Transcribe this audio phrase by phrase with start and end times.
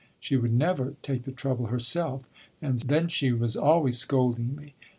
[0.19, 2.23] She would never take the trouble herself.
[2.59, 4.73] And then she was always scolding me.
[4.81, 4.85] Mrs.